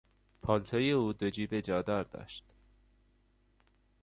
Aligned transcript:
پالتو 0.41 0.77
او 0.77 1.13
دو 1.13 1.29
جیب 1.29 1.59
جادار 1.59 2.03
داشت. 2.03 2.43